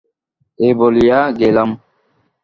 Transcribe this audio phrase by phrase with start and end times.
[0.59, 1.69] এই বলিয়া গেলাম।